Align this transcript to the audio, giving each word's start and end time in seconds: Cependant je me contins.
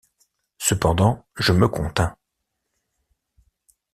Cependant 0.57 1.27
je 1.37 1.51
me 1.51 1.67
contins. 1.67 2.17